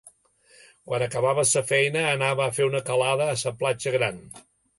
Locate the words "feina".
1.73-2.01